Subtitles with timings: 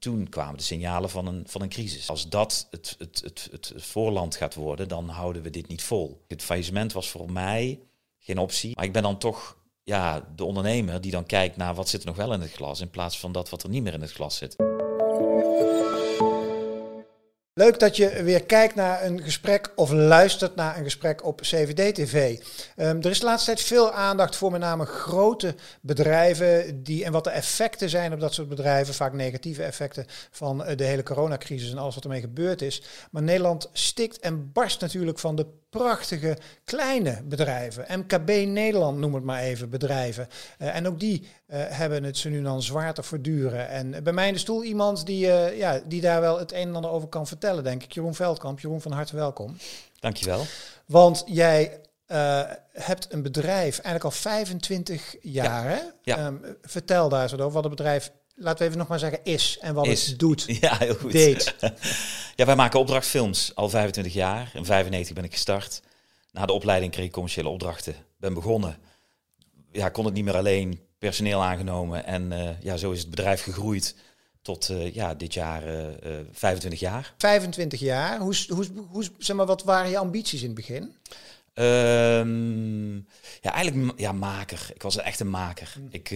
[0.00, 2.08] toen kwamen de signalen van een, van een crisis.
[2.08, 6.24] Als dat het, het, het, het voorland gaat worden, dan houden we dit niet vol.
[6.28, 7.80] Het faillissement was voor mij
[8.18, 8.72] geen optie.
[8.74, 12.06] Maar ik ben dan toch ja, de ondernemer die dan kijkt naar wat zit er
[12.06, 14.12] nog wel in het glas, in plaats van dat wat er niet meer in het
[14.12, 14.56] glas zit.
[17.60, 22.38] Leuk dat je weer kijkt naar een gesprek of luistert naar een gesprek op CVD-TV.
[22.76, 27.12] Ehm, er is de laatste tijd veel aandacht voor met name grote bedrijven die, en
[27.12, 31.02] wat de effecten zijn op dat soort bedrijven, vaak negatieve effecten van eh, de hele
[31.02, 32.82] coronacrisis en alles wat ermee gebeurd is.
[33.10, 37.98] Maar Nederland stikt en barst natuurlijk van de prachtige kleine bedrijven.
[37.98, 40.28] MKB Nederland, noem het maar even, bedrijven.
[40.58, 41.26] Uh, en ook die uh,
[41.68, 43.68] hebben het ze nu dan zwaar te verduren.
[43.68, 46.68] En bij mij in de stoel iemand die, uh, ja, die daar wel het een
[46.68, 47.92] en ander over kan vertellen, denk ik.
[47.92, 48.60] Jeroen Veldkamp.
[48.60, 49.56] Jeroen, van harte welkom.
[50.00, 50.44] Dankjewel.
[50.86, 51.80] Want jij
[52.72, 55.70] hebt een bedrijf eigenlijk al 25 jaar.
[55.70, 55.92] Ja.
[56.02, 56.26] ja.
[56.26, 59.58] Um, vertel daar eens over wat het bedrijf laten we even nog maar zeggen, is
[59.60, 60.06] en wat is.
[60.06, 60.44] het doet.
[60.60, 61.12] Ja, heel goed.
[61.12, 61.54] Deed.
[62.36, 64.50] ja, wij maken opdrachtfilms al 25 jaar.
[64.54, 65.82] In 95 ben ik gestart.
[66.32, 67.94] Na de opleiding kreeg ik commerciële opdrachten.
[68.16, 68.78] Ben begonnen.
[69.72, 70.80] Ja, kon het niet meer alleen.
[70.98, 72.04] Personeel aangenomen.
[72.04, 73.94] En uh, ja, zo is het bedrijf gegroeid
[74.42, 75.86] tot uh, ja, dit jaar uh,
[76.32, 77.14] 25 jaar.
[77.18, 78.18] 25 jaar.
[78.18, 80.82] Hoe, hoe, hoe, zeg maar, wat waren je ambities in het begin?
[81.54, 83.06] Um,
[83.40, 84.70] ja, eigenlijk ja, maker.
[84.74, 85.74] Ik was echt een maker.
[85.78, 85.88] Mm.
[85.90, 86.10] Ik...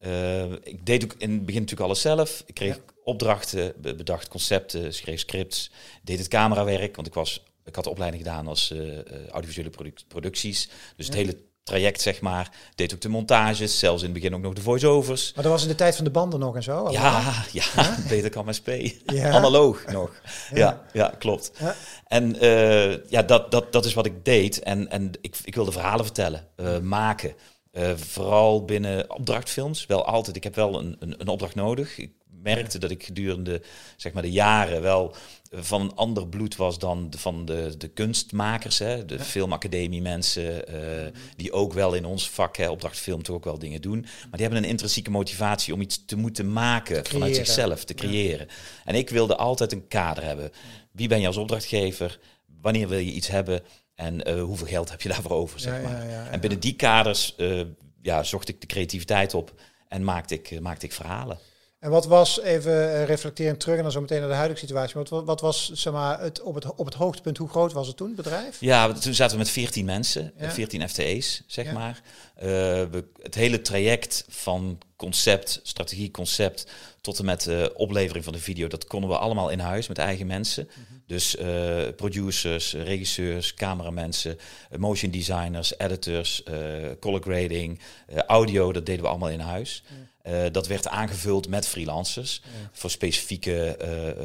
[0.00, 2.42] Uh, ik deed ook in het begin natuurlijk alles zelf.
[2.46, 2.82] Ik kreeg ja.
[3.04, 5.70] opdrachten, bedacht concepten, schreef scripts,
[6.02, 10.00] deed het camerawerk, want ik, was, ik had de opleiding gedaan als uh, audiovisuele produc
[10.08, 10.68] producties.
[10.96, 11.12] Dus ja.
[11.12, 14.52] het hele traject, zeg maar, deed ook de montages, zelfs in het begin ook nog
[14.52, 15.32] de voice-overs.
[15.34, 16.88] Maar dat was in de tijd van de banden nog en zo?
[16.90, 17.96] Ja, ja, ja?
[18.08, 18.68] beter kan SP.
[19.06, 19.30] Ja.
[19.38, 20.10] Analoog nog.
[20.50, 21.50] Ja, ja, ja klopt.
[21.58, 21.74] Ja.
[22.06, 24.58] En uh, ja, dat, dat, dat is wat ik deed.
[24.58, 27.34] En, en ik, ik wilde verhalen vertellen, uh, maken.
[27.76, 29.86] Uh, vooral binnen opdrachtfilms.
[29.86, 31.98] Wel altijd, ik heb wel een, een, een opdracht nodig.
[31.98, 33.62] Ik merkte dat ik gedurende
[33.96, 35.14] zeg maar, de jaren wel
[35.50, 39.22] van een ander bloed was dan de, van de, de kunstmakers, hè, de ja.
[39.22, 43.80] filmacademie mensen, uh, die ook wel in ons vak, hè, opdrachtfilm, toch ook wel dingen
[43.80, 44.00] doen.
[44.00, 47.94] Maar die hebben een intrinsieke motivatie om iets te moeten maken te vanuit zichzelf, te
[47.94, 48.46] creëren.
[48.48, 48.54] Ja.
[48.84, 50.50] En ik wilde altijd een kader hebben.
[50.92, 52.18] Wie ben je als opdrachtgever?
[52.60, 53.62] Wanneer wil je iets hebben?
[53.96, 55.92] En uh, hoeveel geld heb je daarvoor over, zeg maar.
[55.92, 57.62] Ja, ja, ja, en binnen die kaders uh,
[58.02, 61.38] ja, zocht ik de creativiteit op en maakte ik, uh, maakte ik verhalen.
[61.86, 65.24] En wat was, even reflecterend terug en dan zo meteen naar de huidige situatie, wat,
[65.24, 68.06] wat was zeg maar, het, op, het, op het hoogtepunt, hoe groot was het toen,
[68.06, 68.56] het bedrijf?
[68.60, 72.02] Ja, toen zaten we met 14 mensen, 14 FTE's, zeg maar.
[72.34, 76.66] we, het hele traject van concept, strategie, concept,
[77.00, 79.98] tot en met de oplevering van de video, dat konden we allemaal in huis met
[79.98, 80.68] eigen mensen.
[80.68, 81.02] Mm -hmm.
[81.06, 84.38] Dus uh, producers, regisseurs, cameramensen,
[84.78, 86.56] motion designers, editors, uh,
[87.00, 87.80] color grading,
[88.26, 89.82] audio, dat deden we allemaal in huis.
[89.88, 89.94] Ja.
[90.28, 92.68] Uh, dat werd aangevuld met freelancers ja.
[92.72, 93.76] voor specifieke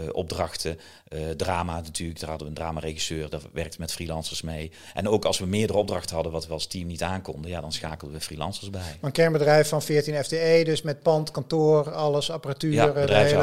[0.03, 0.79] uh, opdrachten.
[1.09, 4.71] Uh, drama natuurlijk, daar hadden we een dramaregisseur, dat werkte met freelancers mee.
[4.93, 7.71] En ook als we meerdere opdrachten hadden wat we als team niet aankonden, ja, dan
[7.71, 8.97] schakelden we freelancers bij.
[9.01, 12.85] Een kernbedrijf van 14 FTE, dus met pand, kantoor, alles, apparatuur, ja,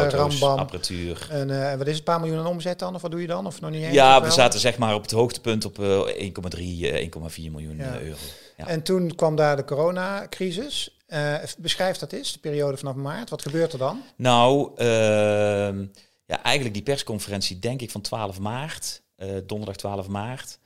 [0.08, 0.58] rambam.
[0.58, 1.28] apparatuur.
[1.30, 1.48] En
[1.78, 2.94] wat is het, een paar miljoen aan omzet dan?
[2.94, 3.46] Of wat doe je dan?
[3.46, 3.94] Of nog niet eens?
[3.94, 8.00] Ja, we zaten zeg maar op het hoogtepunt op 1,3, 1,4 miljoen ja.
[8.00, 8.16] euro.
[8.56, 8.66] Ja.
[8.66, 10.97] En toen kwam daar de coronacrisis.
[11.08, 13.30] Uh, beschrijf dat eens, de periode vanaf maart.
[13.30, 14.02] Wat gebeurt er dan?
[14.16, 15.86] Nou, uh,
[16.24, 20.58] ja, eigenlijk die persconferentie, denk ik, van 12 maart, uh, donderdag 12 maart.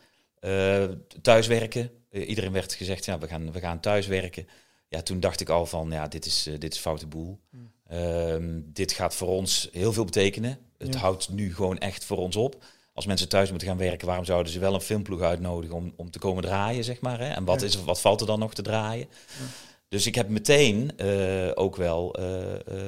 [1.23, 1.91] thuiswerken.
[2.11, 4.49] iedereen werd gezegd, ja, we gaan, we gaan thuiswerken.
[4.89, 7.41] Ja, toen dacht ik al van, ja, dit is, dit is foute boel.
[7.51, 8.65] Hmm.
[8.67, 10.59] dit gaat voor ons heel veel betekenen.
[10.79, 11.01] Het ja.
[11.01, 12.65] houdt nu gewoon echt voor ons op
[12.95, 16.11] als mensen thuis moeten gaan werken, waarom zouden ze wel een filmploeg uitnodigen om, om
[16.11, 17.19] te komen draaien, zeg maar?
[17.19, 17.29] Hè?
[17.29, 17.67] En wat, ja.
[17.67, 19.09] is, wat valt er dan nog te draaien?
[19.39, 19.45] Ja.
[19.93, 22.79] Dus ik heb meteen uh, ook wel uh, uh,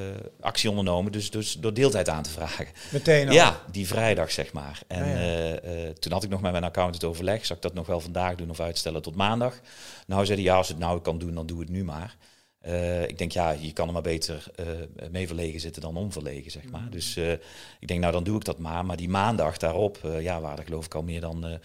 [0.41, 2.67] actie ondernomen, dus, dus door deeltijd aan te vragen.
[2.93, 3.35] Meteen al?
[3.35, 4.83] Ja, die vrijdag zeg maar.
[4.87, 5.93] En ja.
[5.99, 8.51] toen had ik nog met mijn accountant overleg, zou ik dat nog wel vandaag doen
[8.51, 9.61] of uitstellen tot maandag?
[10.07, 12.17] Nou zei hij, ja, als het nou kan doen, dan doe het nu maar.
[13.07, 14.47] ik denk, ja, je kan er maar beter
[15.11, 16.81] mee verlegen zitten dan onverlegen, zeg maar.
[16.81, 16.91] Mm.
[16.91, 17.17] Dus
[17.81, 18.85] ik denk, nou, dan doe ik dat maar.
[18.85, 21.59] Maar die maandag daarop, ja, waren er geloof ik al meer dan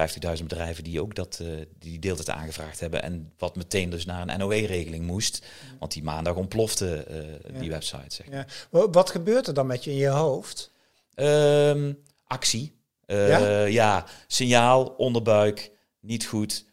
[0.00, 1.48] 50.000 bedrijven die ook dat, uh,
[1.78, 3.02] die deeltijd aangevraagd hebben.
[3.02, 5.46] En wat meteen dus naar een NOE-regeling moest.
[5.78, 7.60] Want die maandag ontplofte uh, ja.
[7.60, 8.14] die website.
[8.14, 8.26] Zeg.
[8.30, 8.46] Ja.
[8.70, 10.72] Wat gebeurt er dan met je in je hoofd?
[11.14, 12.74] Um, actie.
[13.06, 13.64] Uh, ja?
[13.64, 14.06] ja?
[14.26, 15.70] signaal, onderbuik,
[16.00, 16.64] niet goed.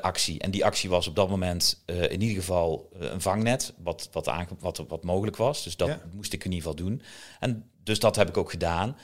[0.00, 0.38] actie.
[0.38, 4.30] En die actie was op dat moment in ieder geval een vangnet, wat, wat,
[4.60, 5.64] wat, wat mogelijk was.
[5.64, 7.02] Dus dat moest ik in ieder geval doen.
[7.40, 8.96] En dus dat heb ik ook gedaan.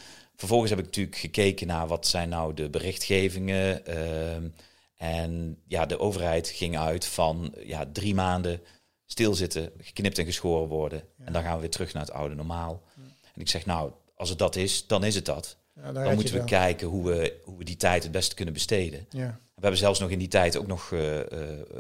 [0.42, 3.82] Vervolgens heb ik natuurlijk gekeken naar wat zijn nou de berichtgevingen.
[3.88, 4.50] Uh,
[4.96, 8.60] en ja, de overheid ging uit van ja, drie maanden
[9.06, 11.04] stilzitten, geknipt en geschoren worden.
[11.18, 11.24] Ja.
[11.24, 12.82] En dan gaan we weer terug naar het oude normaal.
[12.94, 13.02] Ja.
[13.34, 15.56] En ik zeg, nou, als het dat is, dan is het dat.
[15.74, 19.06] Dan moeten we kijken hoe we, hoe we die tijd het beste kunnen besteden.
[19.10, 19.40] Ja.
[19.54, 21.20] We hebben zelfs nog in die tijd ook nog uh,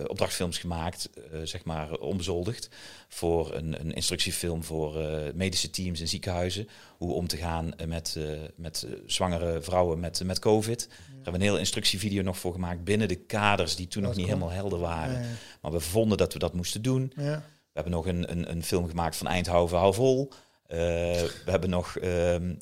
[0.06, 2.68] opdrachtfilms gemaakt, uh, zeg maar onbezoldigd,
[3.08, 4.94] voor een, een instructiefilm voor
[5.34, 6.68] medische teams in ziekenhuizen.
[6.96, 8.18] Hoe om te gaan met,
[8.56, 10.88] met zwangere vrouwen met, met COVID.
[10.90, 10.96] Ja.
[10.96, 14.16] Daar hebben we een hele instructievideo nog voor gemaakt binnen de kaders die toen nog
[14.16, 15.26] niet helemaal helder waren.
[15.60, 17.12] Maar we vonden dat we dat moesten doen.
[17.16, 17.40] We
[17.72, 20.32] hebben nog een, een, een film gemaakt van Eindhoven hou vol.
[21.44, 22.02] we hebben nog um,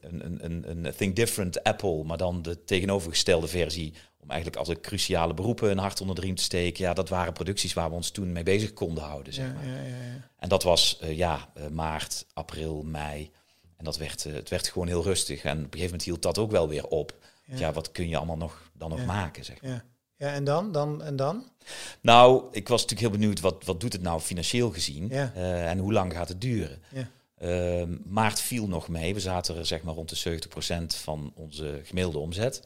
[0.00, 4.80] een, een, een Think Different Apple, maar dan de tegenovergestelde versie om eigenlijk als een
[4.80, 6.84] cruciale beroepen een hart onder de riem te steken.
[6.84, 9.32] Ja, dat waren producties waar we ons toen mee bezig konden houden.
[9.32, 9.66] Zeg maar.
[9.66, 13.30] ja, ja, ja, en dat was uh, ja, uh, maart, april, mei.
[13.76, 15.42] En dat werd, het werd gewoon heel rustig.
[15.42, 17.18] En op een gegeven moment hield dat ook wel weer op.
[17.54, 19.70] Ja, wat kun je allemaal nog, dan nog maken, zeg maar.
[19.70, 19.84] Ja.
[20.16, 20.72] Ja, en dan?
[20.72, 21.02] dan?
[21.02, 21.50] En dan?
[22.00, 25.08] Nou, ik was natuurlijk heel benieuwd, wat, wat doet het nou financieel gezien?
[25.08, 25.32] Ja.
[25.34, 26.82] en hoe lang gaat het duren?
[26.88, 27.08] Ja.
[27.40, 29.14] Ehm, maart viel nog mee.
[29.14, 32.62] We zaten er zeg maar rond de 70% van onze gemiddelde omzet.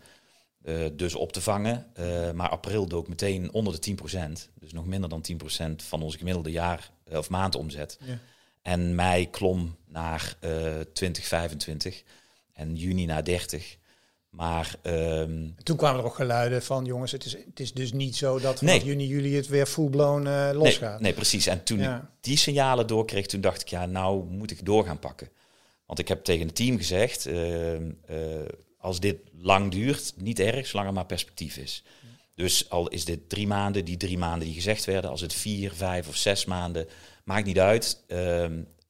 [0.64, 1.86] Uh, dus op te vangen.
[2.00, 4.50] Uh, maar april dook meteen onder de 10%.
[4.58, 7.98] Dus nog minder dan 10% van onze gemiddelde jaar- uh, of maandomzet.
[8.04, 8.18] Ja.
[8.62, 10.36] En mei klom naar
[10.92, 12.02] 20, 25
[12.52, 13.76] en juni naar 30.
[14.36, 18.16] Maar um, toen kwamen er ook geluiden van jongens, het is, het is dus niet
[18.16, 18.84] zo dat vanaf nee.
[18.84, 20.92] juni, juli het weer full-blown losgaat.
[20.92, 21.46] Nee, nee, precies.
[21.46, 21.96] En toen ja.
[21.96, 25.28] ik die signalen doorkreeg, toen dacht ik, ja, nou moet ik door gaan pakken.
[25.86, 27.90] Want ik heb tegen het team gezegd, ehm,
[28.78, 31.84] als dit lang duurt, niet erg, zolang er maar perspectief is.
[32.34, 35.72] Dus al is dit drie maanden, die drie maanden die gezegd werden, als het vier,
[35.72, 36.88] vijf of zes maanden,
[37.24, 38.04] maakt niet uit.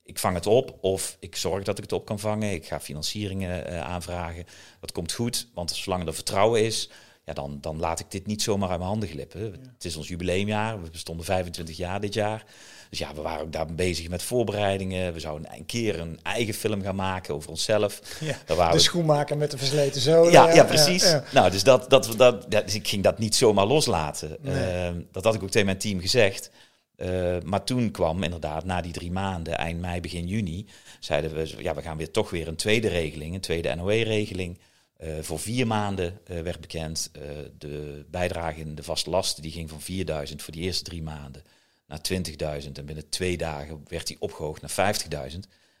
[0.05, 2.51] Ehm, ik vang het op of ik zorg dat ik het op kan vangen.
[2.51, 4.45] Ik ga financieringen uh, aanvragen.
[4.79, 6.89] Dat komt goed, want zolang er vertrouwen is,
[7.25, 9.41] ja, dan, dan laat ik dit niet zomaar uit mijn handen glippen.
[9.73, 12.45] Het is ons jubileumjaar, we bestonden 25 jaar dit jaar.
[12.89, 15.13] Dus ja, we waren ook daar bezig met voorbereidingen.
[15.13, 18.01] We zouden een keer een eigen film gaan maken over onszelf.
[18.19, 20.31] Ja, daar waren de schoenmaker met de versleten zolen.
[20.31, 21.15] Ja, ja, precies.
[21.31, 24.37] Nou, dus, dat, dat, dat, dat, dus ik ging dat niet zomaar loslaten.
[24.41, 24.93] Nee.
[24.93, 26.49] Uh, dat had ik ook tegen mijn team gezegd.
[26.97, 30.65] Uh, maar toen kwam inderdaad, na die drie maanden, eind mei, begin juni,
[30.99, 34.59] zeiden we, ja, we gaan weer toch weer een tweede regeling, een tweede NOE-regeling.
[35.03, 37.11] Uh, voor vier maanden uh, werd bekend.
[37.57, 41.43] De bijdrage in de vaste lasten die ging van 4000 voor die eerste drie maanden
[41.87, 42.71] naar 20.000.
[42.73, 45.09] En binnen twee dagen werd die opgehoogd naar 50.000.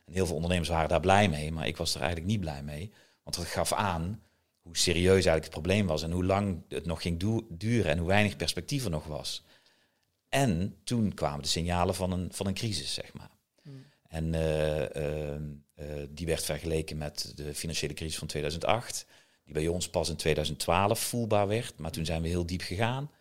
[0.05, 2.63] En heel veel ondernemers waren daar blij mee, maar ik was er eigenlijk niet blij
[2.63, 2.91] mee.
[3.23, 4.21] Want dat gaf aan
[4.61, 8.07] hoe serieus eigenlijk het probleem was en hoe lang het nog ging duren en hoe
[8.07, 9.43] weinig perspectief er nog was.
[10.35, 13.29] En toen kwamen de signalen van een, van een crisis, zeg maar.
[13.61, 13.85] Hmm.
[14.07, 19.05] En uh, die werd vergeleken met de financiële crisis van 2008,
[19.43, 21.77] die bij ons pas in 2012 voelbaar werd.
[21.77, 23.11] Maar toen zijn we heel diep gegaan.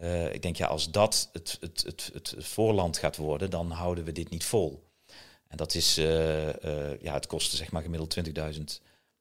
[0.00, 4.04] Uh, ik denk, ja, als dat het, het, het, het, voorland gaat worden, dan houden
[4.04, 4.84] we dit niet vol.
[5.48, 8.16] En dat is, uh, uh, ja, het kostte zeg maar gemiddeld
[8.54, 8.62] 20.000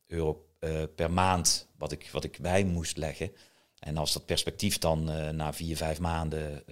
[0.07, 0.45] euro
[0.95, 3.31] per maand wat ik, wat ik bij moest leggen.
[3.81, 5.03] En als dat perspectief dan
[5.35, 6.63] na vier, vijf maanden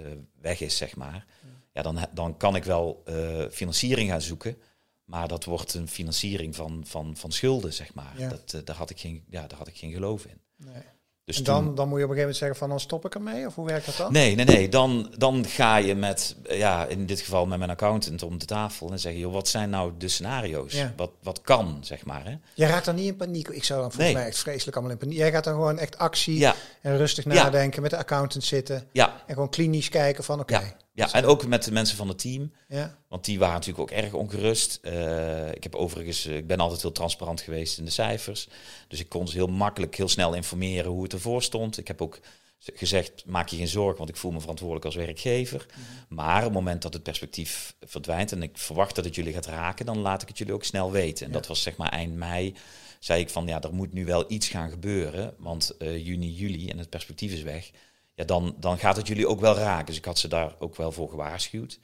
[0.42, 1.26] weg is, zeg maar,
[1.74, 3.04] ja, dan, dan kan ik wel
[3.52, 4.58] financiering gaan zoeken.
[5.04, 8.14] Maar dat wordt een financiering van, van, van schulden, zeg maar.
[8.18, 8.30] Ja.
[8.30, 10.42] Dat, daar, had ik geen, ja, daar had ik geen geloof in.
[10.56, 10.84] Nee.
[11.30, 13.16] Dus en dan, dan moet je op een gegeven moment zeggen van dan stop ik
[13.16, 13.46] ermee?
[13.46, 14.12] Of hoe werkt dat dan?
[14.12, 14.70] Nee, nee, nee.
[14.70, 18.92] Dan, dan ga je met, ja, in dit geval met mijn accountant om de tafel
[18.92, 20.74] en zeg je, joh, wat zijn nou de scenario's?
[20.74, 20.94] Ja.
[20.96, 22.26] Wat, wat kan, zeg maar.
[22.26, 22.36] Hè?
[22.54, 23.48] Je raakt dan niet in paniek.
[23.48, 25.18] Ik zou dan volgens mij echt vreselijk allemaal in paniek.
[25.18, 26.56] Jij gaat dan gewoon echt actie ja.
[26.82, 28.88] en rustig nadenken, met de accountant zitten.
[28.94, 30.54] En gewoon klinisch kijken van oké.
[30.54, 32.52] Okay, ja, en ook met de mensen van het team.
[32.68, 32.98] Ja.
[33.08, 34.80] Want die waren natuurlijk ook erg ongerust.
[34.82, 38.48] Uh, ik heb overigens, ik ben altijd heel transparant geweest in de cijfers.
[38.88, 41.78] Dus ik kon ze heel makkelijk, heel snel informeren hoe het ervoor stond.
[41.78, 42.20] Ik heb ook
[42.60, 45.66] gezegd, maak je geen zorgen, want ik voel me verantwoordelijk als werkgever.
[45.70, 46.16] Mhm.
[46.16, 49.46] Maar op het moment dat het perspectief verdwijnt en ik verwacht dat het jullie gaat
[49.46, 51.26] raken, dan laat ik het jullie ook snel weten.
[51.26, 52.56] En dat was zeg maar eind mei,
[53.00, 55.34] zei ik van ja, er moet nu wel iets gaan gebeuren.
[55.38, 57.72] Want uh, juni, juli en het perspectief is weg
[58.20, 59.86] ja, dan, dan gaat het jullie ook wel raken.
[59.86, 61.80] Dus ik had ze daar ook wel voor gewaarschuwd.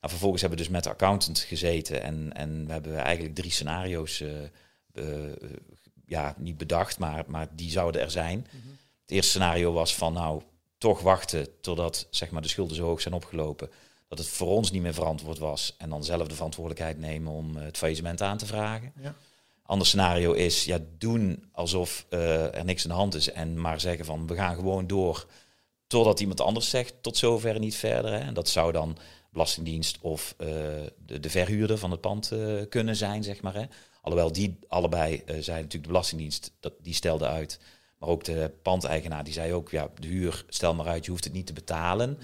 [0.00, 3.50] Nou, vervolgens hebben we dus met de accountant gezeten en, en we hebben eigenlijk drie
[3.50, 4.30] scenario's uh,
[4.94, 5.04] uh,
[6.06, 8.38] ja, niet bedacht, maar, maar die zouden er zijn.
[8.50, 8.68] Mhm.
[9.00, 10.42] Het eerste scenario was van nou,
[10.78, 13.70] toch wachten totdat zeg maar, de schulden zo hoog zijn opgelopen.
[14.08, 15.74] Dat het voor ons niet meer verantwoord was.
[15.78, 18.92] En dan zelf de verantwoordelijkheid nemen om het faillissement aan te vragen.
[19.00, 19.14] Ja.
[19.62, 23.32] Ander scenario is ja, doen alsof er niks aan de hand is.
[23.32, 25.26] En maar zeggen van we gaan gewoon door
[25.90, 28.12] Totdat iemand anders zegt, tot zover niet verder.
[28.12, 28.18] Hè.
[28.18, 28.98] En dat zou dan
[29.32, 30.48] Belastingdienst of uh,
[31.06, 33.54] de, de, verhuurder van het pand uh, kunnen zijn, zeg maar.
[33.54, 33.64] Hè.
[34.00, 37.60] Alhoewel die allebei uh, zei natuurlijk de Belastingdienst, dat, die stelde uit.
[37.98, 41.24] Maar ook de pandeigenaar die zei ook, ja, de huur, stel maar uit, je hoeft
[41.24, 42.18] het niet te betalen.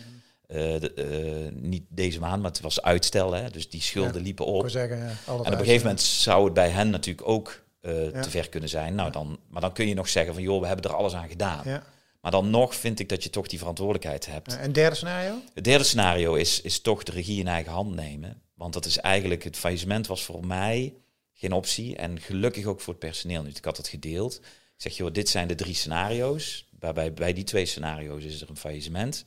[1.52, 3.32] niet deze maand, maar het was uitstel.
[3.32, 3.50] Hè?
[3.50, 4.68] Dus die schulden liepen op.
[4.68, 8.48] Zeggen, ja, en op een gegeven moment zou het bij hen natuurlijk ook te ver
[8.48, 8.94] kunnen zijn.
[8.94, 11.28] Nou, dan, maar dan kun je nog zeggen van joh, we hebben er alles aan
[11.28, 11.82] gedaan.
[12.26, 14.56] Maar dan nog vind ik dat je toch die verantwoordelijkheid hebt.
[14.56, 15.42] En derde scenario?
[15.54, 18.42] Het derde scenario is, is toch de regie in eigen hand nemen.
[18.54, 20.94] Want dat is eigenlijk, het faillissement was voor mij
[21.32, 21.96] geen optie.
[21.96, 23.58] En gelukkig ook voor het personeel niet.
[23.58, 24.36] Ik had het gedeeld.
[24.36, 24.42] Ik
[24.76, 26.68] zeg, joh, dit zijn de drie scenario's.
[26.78, 29.24] Waarbij bij die twee scenario's is er een faillissement.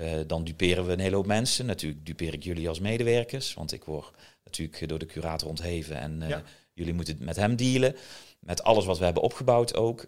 [0.00, 1.66] Uh, dan duperen we een hele hoop mensen.
[1.66, 3.54] Natuurlijk dupeer ik jullie als medewerkers.
[3.54, 4.10] Want ik word
[4.44, 5.96] natuurlijk door de curator ontheven.
[5.96, 6.36] En uh,
[6.72, 7.96] jullie moeten met hem dealen.
[8.40, 10.00] Met alles wat we hebben opgebouwd ook.
[10.00, 10.06] Uh,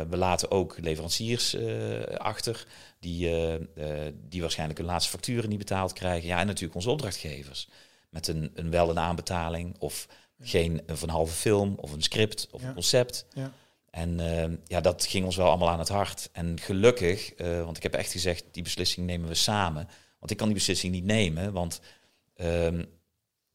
[0.00, 1.56] we laten ook leveranciers
[2.16, 2.66] achter.
[2.98, 3.30] Die,
[4.28, 6.28] die waarschijnlijk hun laatste facturen niet betaald krijgen.
[6.28, 7.68] Ja, en natuurlijk onze opdrachtgevers.
[8.08, 9.76] Met een, een wel een aanbetaling.
[9.78, 10.08] Of
[10.40, 13.26] geen van halve film of een script of een concept.
[13.34, 13.52] Ja.
[13.90, 14.20] En
[14.66, 16.28] ja, dat ging ons wel allemaal aan het hart.
[16.32, 19.88] En gelukkig, want ik heb echt gezegd, die beslissing nemen we samen.
[20.18, 21.80] Want ik kan die beslissing niet nemen, want
[22.36, 22.66] uh,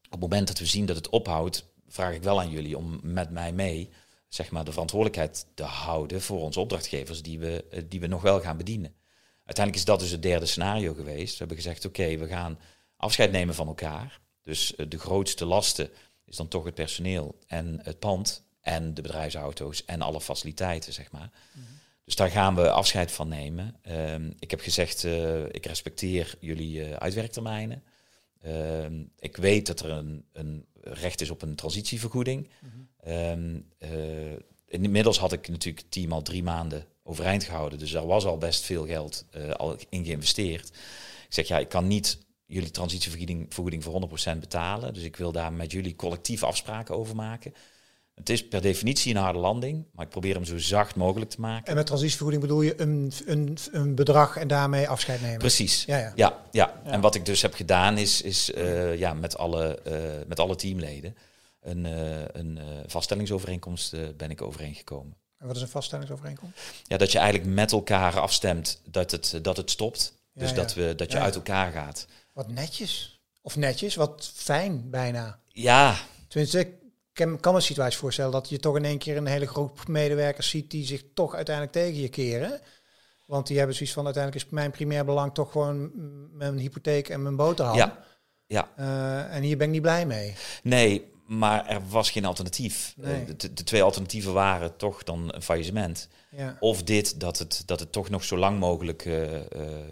[0.04, 3.00] op het moment dat we zien dat het ophoudt, vraag ik wel aan jullie om
[3.02, 3.88] met mij mee,
[4.30, 8.22] zeg maar, de verantwoordelijkheid te houden voor onze opdrachtgevers die we, uh, die we nog
[8.22, 8.94] wel gaan bedienen.
[9.44, 11.32] Uiteindelijk is dat dus het derde scenario geweest.
[11.32, 12.58] We hebben gezegd, oké, we gaan
[12.96, 14.20] afscheid nemen van elkaar.
[14.42, 15.90] Dus de grootste lasten
[16.24, 21.12] is dan toch het personeel en het pand en de bedrijfsauto's en alle faciliteiten, zeg
[21.12, 21.30] maar.
[21.52, 21.64] Mhm.
[22.04, 23.76] Dus daar gaan we afscheid van nemen.
[23.82, 27.82] Ehm, ik heb gezegd, uh, ik respecteer jullie uh, uitwerktermijnen.
[28.40, 32.48] Ehm, ik weet dat er een, een, recht is op een transitievergoeding.
[32.60, 32.79] Mm
[34.68, 37.78] inmiddels had ik natuurlijk het team al drie maanden overeind gehouden.
[37.78, 39.24] Dus er was al best veel geld
[39.56, 40.68] al in geïnvesteerd.
[41.26, 42.18] Ik zeg, ja, ik kan niet
[42.50, 44.94] jullie transitievergoeding voor 100% betalen.
[44.94, 47.54] Dus ik wil daar met jullie collectief afspraken over maken.
[48.14, 51.40] Het is per definitie een harde landing, maar ik probeer hem zo zacht mogelijk te
[51.40, 51.66] maken.
[51.66, 55.38] En met transitievergoeding bedoel je een, een, een bedrag en daarmee afscheid nemen?
[55.38, 55.84] Precies.
[55.84, 56.12] Ja, ja.
[56.14, 56.82] ja, ja.
[56.84, 59.94] En wat ik dus heb gedaan is, is uh, ja, met, alle, uh,
[60.26, 61.16] met alle teamleden
[61.60, 65.16] een, uh, een vaststellingsovereenkomst ben ik overeengekomen.
[65.38, 66.58] En wat is een vaststellingsovereenkomst?
[66.86, 70.18] Ja, dat je eigenlijk met elkaar afstemt dat het, dat het stopt.
[70.32, 72.06] Dus dat, we, dat je uit elkaar gaat.
[72.32, 73.20] Wat netjes.
[73.42, 75.38] Of netjes, wat fijn bijna.
[75.48, 75.96] Ja.
[76.28, 76.68] Tenminste, ik
[77.12, 79.86] kan, kan me een situatie voorstellen dat je toch in één keer een hele groep
[79.88, 82.60] medewerkers ziet die zich toch uiteindelijk tegen je keren.
[83.26, 85.90] Want die hebben zoiets van uiteindelijk is mijn primair belang toch gewoon
[86.36, 87.76] mijn hypotheek en mijn boterham.
[87.76, 88.04] Ja.
[88.46, 88.68] ja.
[88.78, 90.34] Uh, en hier ben ik niet blij mee.
[90.62, 92.94] Nee, maar er was geen alternatief.
[92.96, 93.24] Nee.
[93.24, 96.08] De, de, twee alternatieven waren toch dan een faillissement.
[96.30, 96.56] Ja.
[96.60, 99.40] Of dit, dat het, dat het toch nog zo lang mogelijk uh, uh,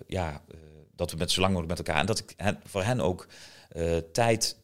[0.07, 0.43] ja,
[0.97, 2.01] dat we met zo lang mogelijk met elkaar.
[2.03, 3.27] En dat ik hen, voor hen ook
[4.13, 4.57] tijd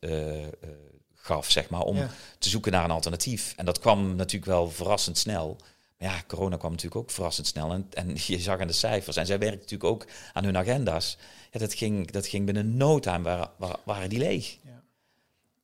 [1.14, 1.98] gaf, zeg maar, om
[2.38, 3.54] te zoeken naar een alternatief.
[3.56, 5.56] En dat kwam natuurlijk wel verrassend snel.
[5.98, 7.72] Maar ja, corona kwam natuurlijk ook verrassend snel.
[7.72, 9.16] En, en je zag aan de cijfers.
[9.16, 11.16] En zij werkten natuurlijk ook aan hun agenda's.
[11.50, 14.58] Ja, dat ging, dat ging binnen no time, waren, waren die leeg.
[14.64, 14.73] Ja.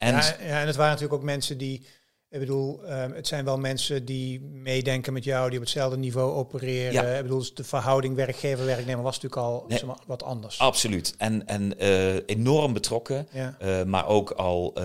[0.00, 1.86] En, ja, ja, en het waren natuurlijk ook mensen die
[2.30, 6.32] ik bedoel, um, het zijn wel mensen die meedenken met jou, die op hetzelfde niveau
[6.32, 6.92] opereren.
[6.92, 7.02] Ja.
[7.02, 10.58] Ik bedoel, de verhouding werkgever-werknemer was natuurlijk al nee, zeg maar, wat anders.
[10.58, 11.14] Absoluut.
[11.18, 13.28] En, en uh, enorm betrokken.
[13.32, 13.56] Ja.
[13.62, 14.84] Uh, maar ook al, uh,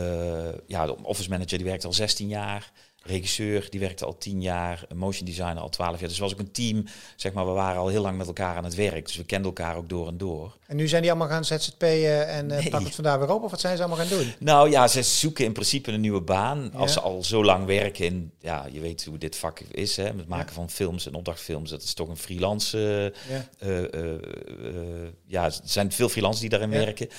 [0.67, 2.71] ja, de office manager die werkt al 16 jaar
[3.05, 6.09] regisseur, die werkte al tien jaar, motion designer al twaalf jaar.
[6.09, 6.85] Dus was ook een team,
[7.15, 9.05] zeg maar, we waren al heel lang met elkaar aan het werk.
[9.05, 10.57] Dus we kenden elkaar ook door en door.
[10.67, 12.69] En nu zijn die allemaal gaan ZZP'en en uh, nee.
[12.69, 13.43] pakken het vandaar weer op?
[13.43, 14.33] Of wat zijn ze allemaal gaan doen?
[14.39, 16.73] Nou ja, ze zoeken in principe een nieuwe baan.
[16.73, 20.13] Als ze al zo lang werken in, ja, je weet hoe dit vak is, hè,
[20.13, 20.53] met maken ja.
[20.53, 21.69] van films en opdrachtfilms.
[21.69, 23.67] Dat is toch een freelance, uh, ja.
[23.67, 24.13] Uh,
[25.25, 27.09] ja, er zijn veel freelancers die daarin werken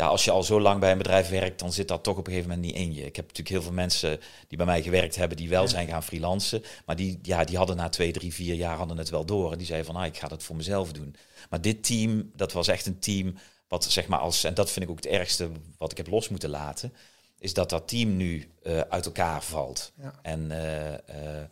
[0.00, 2.26] ja, als je al zo lang bij een bedrijf werkt, dan zit dat toch op
[2.26, 3.04] een gegeven moment niet in je.
[3.04, 6.02] Ik heb natuurlijk heel veel mensen die bij mij gewerkt hebben, die wel zijn gaan
[6.02, 6.62] freelancen.
[6.86, 9.52] Maar die, ja, die hadden na twee, drie, vier jaar hadden het wel door.
[9.52, 11.16] En die zeiden van, ah, ik ga dat voor mezelf doen.
[11.50, 13.34] Maar dit team, dat was echt een team
[13.68, 16.28] wat zeg maar als, en dat vind ik ook het ergste wat ik heb los
[16.28, 16.92] moeten laten,
[17.38, 19.92] is dat dat team nu uh, uit elkaar valt.
[20.02, 20.14] Ja.
[20.22, 21.42] En uh, uh,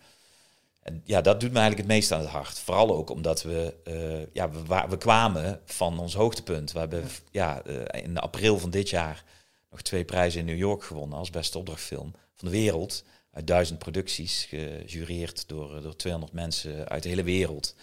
[0.88, 2.59] en ja, dat doet me eigenlijk het meest aan het hart.
[2.59, 6.73] Vooral ook omdat we, uh, ja, we, we, kwamen van ons hoogtepunt.
[6.73, 7.62] We hebben ja.
[7.66, 9.25] uh, in april van dit jaar
[9.71, 13.04] nog twee prijzen in New York gewonnen als beste opdrachtfilm van de wereld.
[13.30, 17.75] Uit duizend producties, gejureerd door, door 200 mensen uit de hele wereld.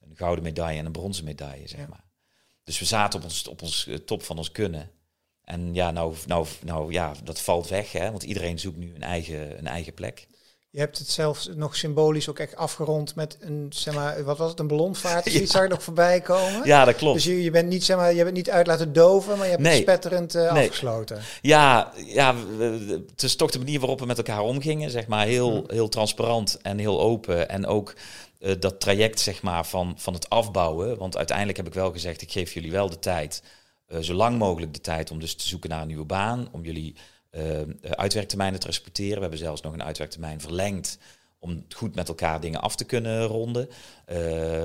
[0.00, 1.86] Een gouden medaille en een bronzen medaille, zeg ja.
[1.88, 2.04] maar.
[2.64, 4.90] Dus we zaten op ons, op ons top van ons kunnen.
[5.44, 9.02] En ja, nou, nou, nou ja, dat valt weg, hè, want iedereen zoekt nu een
[9.02, 10.26] eigen, een eigen plek.
[10.74, 14.50] Je hebt het zelfs nog symbolisch ook echt afgerond met een, zeg maar, wat was
[14.50, 15.32] het, een ballonvaart?
[15.32, 15.46] Ja.
[15.46, 16.60] zag je nog voorbij komen.
[16.64, 17.14] Ja, dat klopt.
[17.14, 19.50] Dus je, je bent niet, zeg maar, je bent niet uit laten doven, maar je
[19.50, 19.72] hebt nee.
[19.72, 20.62] het spetterend uh, nee.
[20.62, 21.22] afgesloten.
[21.40, 22.34] Ja, ja,
[23.10, 25.64] het is toch de manier waarop we met elkaar omgingen, zeg maar, heel, hmm.
[25.66, 27.48] heel transparant en heel open.
[27.48, 27.94] En ook
[28.38, 30.98] uh, dat traject, zeg maar, van, van het afbouwen.
[30.98, 33.42] Want uiteindelijk heb ik wel gezegd, ik geef jullie wel de tijd
[34.00, 36.96] zo lang mogelijk de tijd om dus te zoeken naar een nieuwe baan, om jullie
[37.82, 39.14] uitwerktermijnen te respecteren.
[39.14, 40.98] We hebben zelfs nog een uitwerktermijn verlengd
[41.44, 43.68] om goed met elkaar dingen af te kunnen ronden.
[44.12, 44.64] Uh,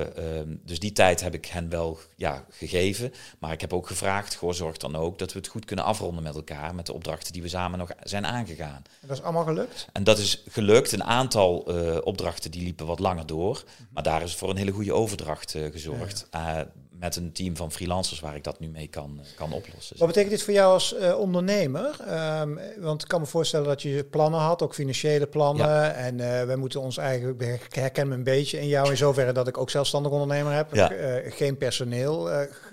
[0.64, 3.12] dus die tijd heb ik hen wel ja, gegeven.
[3.38, 6.22] Maar ik heb ook gevraagd, goh, zorg dan ook dat we het goed kunnen afronden
[6.22, 6.74] met elkaar.
[6.74, 8.82] Met de opdrachten die we samen nog zijn aangegaan.
[9.00, 9.88] En dat is allemaal gelukt?
[9.92, 10.92] En dat is gelukt.
[10.92, 13.64] Een aantal uh, opdrachten die liepen wat langer door.
[13.90, 16.28] Maar daar is voor een hele goede overdracht gezorgd.
[16.30, 16.70] Ja
[17.00, 19.98] met een team van freelancers waar ik dat nu mee kan, eh, kan oplossen.
[19.98, 21.96] Wat betekent dit voor jou als uh, ondernemer?
[22.40, 25.94] Um, want ik kan me voorstellen dat je plannen had, ook financiële plannen.
[25.94, 29.32] En uh, wij moeten ons eigenlijk, ik herken me een beetje in jou in zoverre
[29.32, 30.74] dat ik ook zelfstandig ondernemer heb.
[30.74, 30.92] Ja.
[30.92, 32.30] Uh, geen personeel,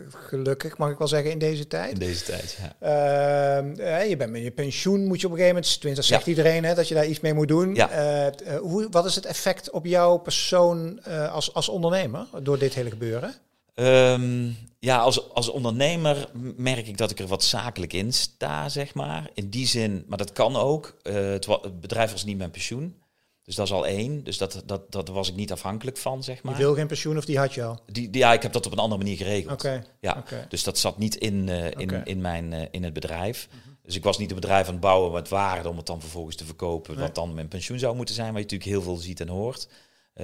[0.09, 1.91] gelukkig mag ik wel zeggen in deze tijd.
[1.91, 3.57] In deze tijd, ja.
[3.59, 6.29] Ehm, je bent met je pensioen, moet je op een gegeven moment, tenminste zegt ja.
[6.29, 7.75] iedereen hè, dat je daar iets mee moet doen.
[7.75, 8.31] Ja.
[8.61, 13.35] hoe, wat is het effect op jouw persoon als, als ondernemer door dit hele gebeuren?
[13.79, 18.93] Um, ja, als, als ondernemer merk ik dat ik er wat zakelijk in sta, zeg
[18.93, 19.29] maar.
[19.33, 20.97] In die zin, maar dat kan ook.
[21.03, 23.01] Uh, het, het, bedrijf was niet mijn pensioen.
[23.43, 24.23] Dus dat is al één.
[24.23, 26.57] Dus dat, dat, dat was ik niet afhankelijk van, zeg maar.
[26.57, 27.79] Je wil geen pensioen of die had je al?
[27.85, 29.53] Die, die ja, ik heb dat op een andere manier geregeld.
[29.53, 29.83] Oké.
[29.99, 33.47] Ja, dus dat zat niet in, uh, in, in, mijn, uh, in het bedrijf.
[33.51, 33.77] Mm -hmm.
[33.83, 36.35] Dus ik was niet een bedrijf aan het bouwen met waarde om het dan vervolgens
[36.35, 36.95] te verkopen.
[36.95, 37.03] Nee.
[37.03, 39.67] Wat dan mijn pensioen zou moeten zijn, waar je natuurlijk heel veel ziet en hoort.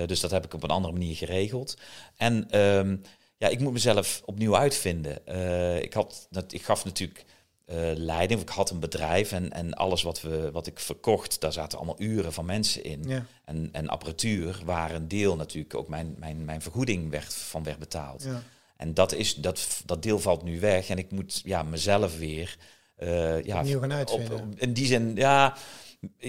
[0.06, 1.78] Dus dat heb ik op een andere manier geregeld.
[2.16, 2.60] En...
[2.60, 3.02] Um,
[3.44, 5.20] ja, ik moet mezelf opnieuw uitvinden.
[5.28, 7.26] Uh, ik, had, dat, ik gaf natuurlijk
[7.66, 11.54] uh, leiding, ik had een bedrijf en, en alles wat, we, wat ik verkocht, daar
[11.54, 13.04] zaten allemaal uren van mensen in.
[13.08, 13.26] Ja.
[13.46, 17.80] En, en apparatuur, waar een deel natuurlijk ook mijn, mijn, mijn vergoeding werd, van werd
[17.80, 18.24] betaald.
[18.24, 18.44] Ja.
[18.78, 22.58] En dat, is, dat, dat deel valt nu weg en ik moet ja, mezelf weer...
[23.00, 24.40] Uh, ja, opnieuw gaan uitvinden.
[24.40, 25.56] Op, in die zin, ja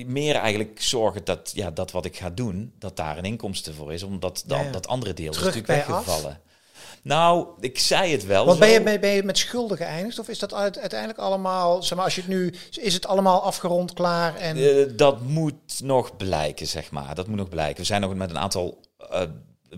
[0.07, 3.93] meer eigenlijk zorgen dat, ja, dat wat ik ga doen, dat daar een inkomsten voor
[3.93, 4.03] is.
[4.03, 4.71] Omdat ja, ja.
[4.71, 6.31] dat andere deel Terug is natuurlijk weggevallen.
[6.31, 6.53] Af?
[7.05, 8.47] Nou, ik zei het wel.
[8.47, 10.19] Want ben je, ben je met schulden geëindigd?
[10.19, 13.93] Of is dat uiteindelijk allemaal, zeg maar, als je het nu, is het allemaal afgerond,
[13.93, 14.37] klaar?
[14.37, 14.57] En...
[14.57, 17.15] Uh, dat moet nog blijken, zeg maar.
[17.15, 17.77] Dat moet nog blijken.
[17.77, 18.81] We zijn nog met een aantal
[19.13, 19.23] uh,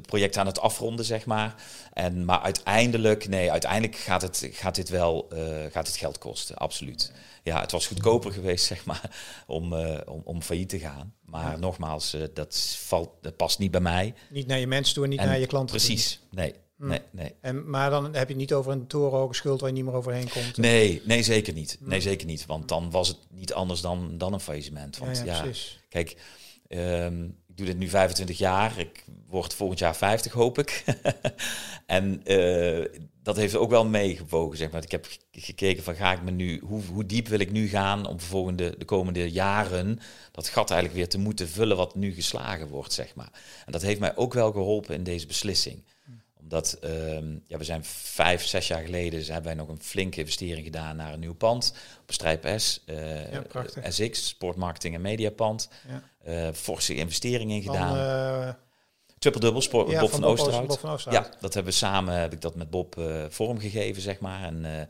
[0.03, 1.55] projecten aan het afronden, zeg maar.
[1.93, 5.39] En, maar uiteindelijk, nee, uiteindelijk gaat, het, gaat dit wel uh,
[5.71, 7.13] gaat het geld kosten, absoluut.
[7.43, 9.11] Ja, het was goedkoper geweest, zeg maar,
[9.47, 9.75] om,
[10.07, 11.15] om, om failliet te gaan.
[11.25, 11.57] Maar ja.
[11.57, 14.15] nogmaals, dat, valt, dat past niet bij mij.
[14.31, 16.55] Niet naar je mensen toe en niet en naar je klanten Precies, nee.
[16.77, 16.87] Hm.
[16.87, 17.35] Nee, nee.
[17.41, 19.95] En, maar dan heb je het niet over een torenhoge schuld waar je niet meer
[19.95, 20.57] overheen komt.
[20.57, 21.79] Nee, nee, zeker niet.
[21.81, 22.47] Nee, zeker niet.
[22.47, 24.99] Want dan was het niet anders dan, dan een faillissement.
[24.99, 25.53] Want ja, ja, ja
[25.89, 26.17] kijk,
[26.69, 28.79] um, ik doe dit nu 25 jaar.
[28.79, 30.85] Ik word volgend jaar 50, hoop ik.
[31.87, 32.85] en uh,
[33.23, 34.83] dat heeft ook wel meegewogen, zeg maar.
[34.83, 38.07] Ik heb gekeken van ga ik me nu, hoe, hoe diep wil ik nu gaan
[38.07, 39.99] om volgende, de komende jaren
[40.33, 43.31] dat gat eigenlijk weer te moeten vullen wat nu geslagen wordt, zeg maar.
[43.67, 45.85] En dat heeft mij ook wel geholpen in deze beslissing
[46.47, 50.21] omdat um, ja, we zijn vijf, zes jaar geleden dus hebben wij nog een flinke
[50.21, 51.75] investering gedaan naar een nieuw pand.
[52.03, 53.43] Op Strijp S, uh, ja,
[53.89, 55.69] SX, sportmarketing en mediapand.
[55.89, 56.03] Ja.
[56.29, 57.97] Uh, forse investeringen in gedaan.
[57.97, 58.53] Uh,
[59.19, 61.07] Triple dubbel, sport, ja, Bob, van, van Oosterhout.
[61.11, 64.43] Ja, dat hebben we samen, heb ik dat met Bob uh, vormgegeven, zeg maar.
[64.43, 64.89] En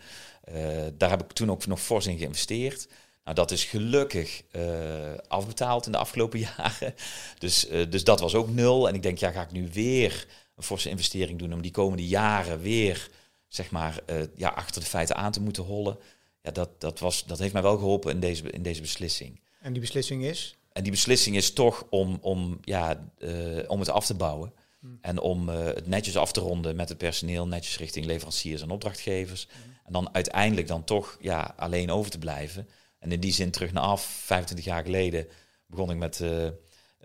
[0.99, 2.89] daar heb ik toen ook nog fors in geïnvesteerd.
[3.25, 4.43] Nou, dat is gelukkig
[5.29, 6.95] afbetaald in de afgelopen jaren.
[7.39, 8.89] Dus, dus dat was ook nul.
[8.89, 12.07] En ik denk, ja, ga ik nu weer een forse investering doen om die komende
[12.07, 13.11] jaren weer
[13.49, 15.99] zeg maar, uh, ja, achter de feiten aan te moeten hollen.
[16.43, 19.41] Ja, dat, dat, was, dat heeft mij wel geholpen in deze, in deze beslissing.
[19.61, 20.57] En die beslissing is?
[20.73, 24.53] En die beslissing is toch om, om, ja, uh, om het af te bouwen.
[24.81, 24.99] Hmm.
[25.01, 28.71] En om uh, het netjes af te ronden met het personeel, netjes richting leveranciers en
[28.71, 29.49] opdrachtgevers.
[29.51, 29.75] Hmm.
[29.85, 32.69] En dan uiteindelijk dan toch ja, alleen over te blijven.
[32.99, 35.27] En in die zin terug naar af, 25 jaar geleden
[35.67, 36.21] begon ik met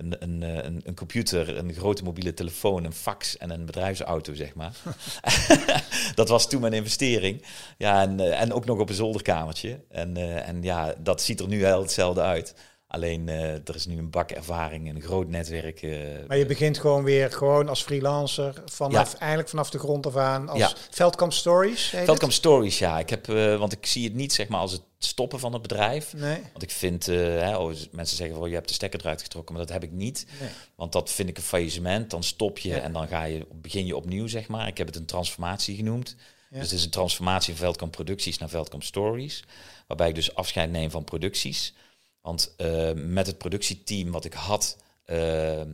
[0.01, 4.33] een, een, eh, een, een, computer, een grote mobiele telefoon, een fax en een bedrijfsauto,
[4.33, 4.75] zeg maar.
[6.15, 7.45] dat was toen mijn investering.
[7.77, 9.79] Ja, en, eh, en ook nog op een zolderkamertje.
[9.89, 12.53] En, uh, en ja, dat ziet er nu heel hetzelfde uit.
[12.91, 15.81] Alleen uh, er is nu een bak ervaring, een groot netwerk.
[15.81, 19.19] Uh, maar je begint gewoon weer gewoon als freelancer vanaf ja.
[19.19, 20.71] eigenlijk vanaf de grond af aan als ja.
[20.89, 21.93] Veldkamp Stories.
[22.03, 22.99] Veldkamp Stories, ja.
[22.99, 25.61] Ik heb, uh, want ik zie het niet zeg maar als het stoppen van het
[25.61, 26.13] bedrijf.
[26.13, 26.41] Nee.
[26.51, 29.65] Want ik vind, hè, oh, mensen zeggen wel je hebt de stekker eruit getrokken, maar
[29.65, 30.25] dat heb ik niet.
[30.39, 30.49] Nee.
[30.75, 32.09] Want dat vind ik een faillissement.
[32.09, 32.79] Dan stop je ja.
[32.79, 34.67] en dan ga je, begin je opnieuw zeg maar.
[34.67, 36.15] Ik heb het een transformatie genoemd.
[36.49, 39.43] Dus het is een transformatie van Veldkamp Producties naar Veldkamp Stories.
[39.87, 41.73] Waarbij ik dus afscheid neem van producties.
[42.21, 45.65] Want uh, met het productieteam wat ik had, uh, uh,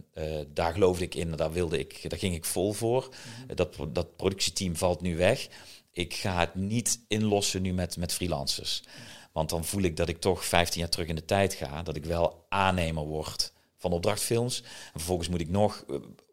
[0.53, 3.03] daar geloofde ik in, daar, wilde ik, daar ging ik vol voor.
[3.03, 3.55] Mm -hmm.
[3.55, 5.47] dat, dat productieteam valt nu weg.
[5.91, 8.83] Ik ga het niet inlossen nu met, met freelancers.
[9.31, 11.83] Want dan voel ik dat ik toch 15 jaar terug in de tijd ga.
[11.83, 14.61] Dat ik wel aannemer word van opdrachtfilms.
[14.61, 15.85] En vervolgens moet ik nog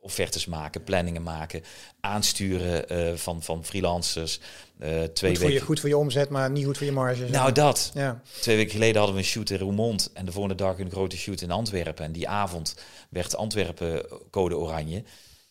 [0.05, 1.62] offertes maken, planningen maken,
[2.01, 4.40] aansturen uh, van, van freelancers.
[4.83, 7.29] Uh, twee goed, voor je, goed voor je omzet, maar niet goed voor je marge.
[7.29, 7.90] Nou, dat.
[7.95, 8.21] Ja.
[8.40, 11.17] Twee weken geleden hadden we een shoot in Roermond en de volgende dag een grote
[11.17, 12.05] shoot in Antwerpen.
[12.05, 12.75] En die avond
[13.09, 15.03] werd Antwerpen code oranje.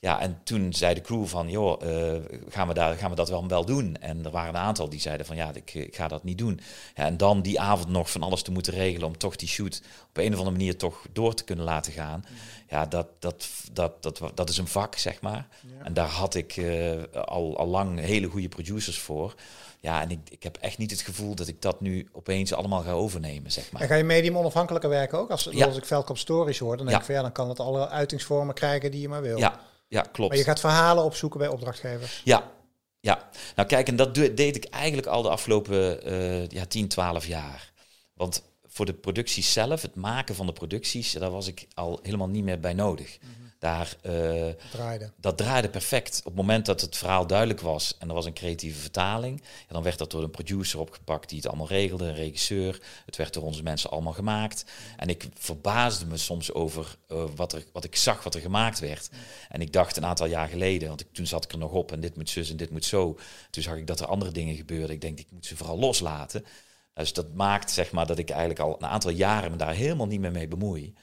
[0.03, 2.13] Ja, en toen zei de crew van, joh, uh,
[2.49, 3.97] gaan, we daar, gaan we dat wel, wel doen?
[3.99, 6.59] En er waren een aantal die zeiden van, ja, ik, ik ga dat niet doen.
[6.95, 9.81] Ja, en dan die avond nog van alles te moeten regelen om toch die shoot
[10.09, 12.25] op een of andere manier toch door te kunnen laten gaan.
[12.69, 15.47] Ja, dat, dat, dat, dat, dat is een vak, zeg maar.
[15.83, 19.35] En daar had ik uh, al, al lang hele goede producers voor.
[19.79, 22.81] Ja, en ik, ik heb echt niet het gevoel dat ik dat nu opeens allemaal
[22.81, 23.81] ga overnemen, zeg maar.
[23.81, 25.31] En ga je medium onafhankelijker werken ook?
[25.31, 27.89] Als, als ik Veldkamp Stories hoor, dan denk ik van ja, dan kan het alle
[27.89, 29.37] uitingsvormen krijgen die je maar wil.
[29.37, 29.59] Ja,
[29.93, 30.29] ja, klopt.
[30.29, 32.21] Maar je gaat verhalen opzoeken bij opdrachtgevers.
[32.23, 32.51] Ja,
[32.99, 33.29] ja.
[33.55, 37.71] Nou kijk, en dat deed ik eigenlijk al de afgelopen uh, ja, 10, 12 jaar.
[38.13, 42.29] Want voor de producties zelf, het maken van de producties, daar was ik al helemaal
[42.29, 43.17] niet meer bij nodig.
[43.21, 45.11] Mhm daar, uh, draaide.
[45.15, 46.17] dat draaide perfect.
[46.19, 49.73] Op het moment dat het verhaal duidelijk was en er was een creatieve vertaling, ja,
[49.73, 52.81] dan werd dat door een producer opgepakt die het allemaal regelde, een regisseur.
[53.05, 54.65] Het werd door onze mensen allemaal gemaakt.
[54.97, 58.79] En ik verbaasde me soms over uh, wat, er, wat ik zag wat er gemaakt
[58.79, 59.09] werd.
[59.49, 61.91] En ik dacht een aantal jaar geleden, want ik, toen zat ik er nog op
[61.91, 63.17] en dit moet zus en dit moet zo.
[63.49, 64.95] Toen zag ik dat er andere dingen gebeurden.
[64.95, 66.45] Ik denk, ik moet ze vooral loslaten.
[66.93, 70.07] Dus dat maakt zeg maar dat ik eigenlijk al een aantal jaren me daar helemaal
[70.07, 70.93] niet meer mee bemoei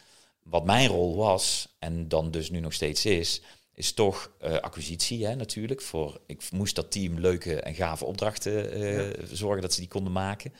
[0.43, 3.43] wat mijn rol was, en dan dus nu nog steeds is,
[3.81, 5.81] is toch uh, acquisitie hè, natuurlijk.
[5.83, 10.13] Voor, ik moest dat team leuke en gave opdrachten uh, zorgen dat ze die konden
[10.13, 10.53] maken.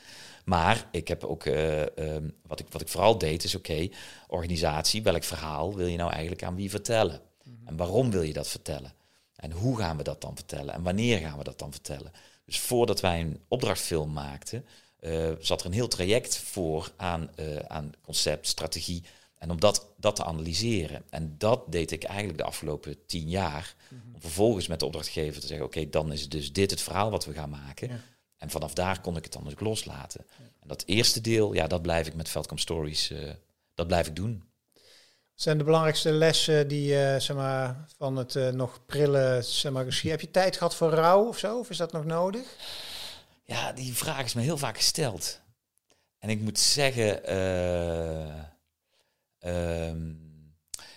[0.45, 3.91] Maar ik heb ook, uh, um, wat, ik, wat ik vooral deed, is oké, okay,
[4.27, 7.21] organisatie, welk verhaal wil je nou eigenlijk aan wie vertellen?
[7.43, 7.67] Mhm.
[7.67, 8.93] En waarom wil je dat vertellen?
[9.35, 10.73] En hoe gaan we dat dan vertellen?
[10.73, 12.11] En wanneer gaan we dat dan vertellen?
[12.45, 14.65] Dus voordat wij een opdrachtfilm maakten,
[15.39, 17.29] zat er een heel traject voor aan,
[17.67, 19.03] aan concept, strategie,
[19.41, 21.03] en om dat, dat te analyseren.
[21.09, 23.75] En dat deed ik eigenlijk de afgelopen tien jaar.
[23.87, 24.15] Mhm.
[24.15, 27.25] Om vervolgens met de opdrachtgever te zeggen: Oké, dan is dus dit het verhaal wat
[27.25, 28.01] we gaan maken.
[28.37, 30.25] En vanaf daar kon ik het dan dus loslaten.
[30.37, 33.29] En dat eerste deel, ja, dat blijf ik met Veldkamp Stories, uh,
[33.73, 34.43] dat blijf ik doen.
[35.33, 39.85] Zijn de belangrijkste lessen die uh, zeg maar, van het uh, nog prille zeg maar,
[39.85, 40.21] geschiedenis?
[40.21, 41.59] Heb je tijd gehad voor rouw of zo?
[41.59, 42.55] Of is dat nog nodig?
[43.43, 45.39] Ja, die vraag is me heel vaak gesteld.
[46.19, 47.23] En ik moet zeggen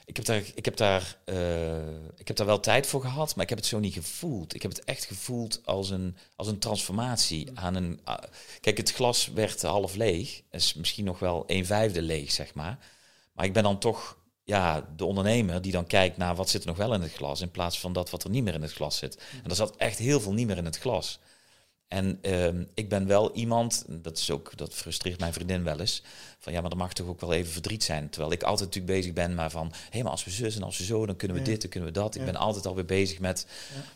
[0.05, 1.77] ik heb daar, ik heb daar, uh,
[2.17, 4.55] ik heb daar wel tijd voor gehad, maar ik heb het zo niet gevoeld.
[4.55, 8.01] Ik heb het echt gevoeld als een, als een transformatie aan een.
[8.61, 10.43] Kijk, het glas werd half leeg.
[10.51, 12.79] is misschien nog wel een vijfde leeg, zeg maar.
[13.33, 16.69] Maar ik ben dan toch ja, de ondernemer die dan kijkt naar wat zit er
[16.69, 18.73] nog wel in het glas, in plaats van dat wat er niet meer in het
[18.73, 19.23] glas zit.
[19.43, 21.19] En er zat echt heel veel niet meer in het glas.
[21.95, 26.03] En ehm, ik ben wel iemand, dat is ook, dat frustreert mijn vriendin wel eens,
[26.39, 28.11] van ja, maar er mag toch ook wel even verdriet zijn.
[28.11, 30.79] Terwijl ik altijd natuurlijk bezig ben, maar van, hé, maar als we zus en als
[30.79, 32.15] we zo, dan kunnen we dit, dan kunnen we dat.
[32.15, 33.47] Ik ben altijd alweer bezig met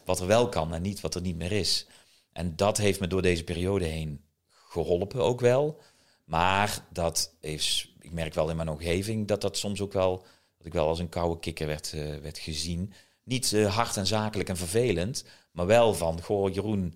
[0.04, 1.86] wat er wel kan en niet wat er niet meer is.
[2.32, 4.20] En dat heeft me door deze periode heen
[4.68, 5.80] geholpen ook wel.
[6.24, 10.16] Maar dat heeft, ik merk wel in mijn omgeving dat dat soms ook wel,
[10.58, 12.92] dat ik wel als een koude kikker werd, uh, werd gezien.
[13.22, 16.94] Niet uh, hard en zakelijk en vervelend, maar wel van, goh Jeroen,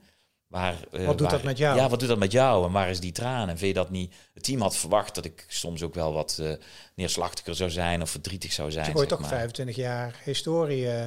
[0.52, 1.76] Waar, uh, wat doet dat met jou?
[1.76, 2.66] Ja, wat doet dat met jou?
[2.66, 3.48] En waar is die traan?
[3.48, 4.14] En vind je dat niet...
[4.34, 6.52] Het team had verwacht dat ik soms ook wel wat uh,
[6.94, 8.86] neerslachtiger zou zijn of verdrietig zou zijn.
[8.86, 11.02] Je gooit toch 25 jaar historie, uh,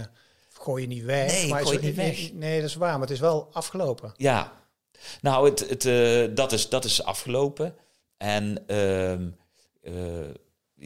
[0.53, 1.31] gooi je niet weg.
[1.31, 2.33] Nee, maar gooi je niet weg.
[2.33, 4.13] Nee, dat is waar, maar het is wel afgelopen.
[4.17, 4.53] Ja,
[5.21, 7.75] nou, het, het, dat, is, dat is afgelopen.
[8.17, 9.29] En ehm,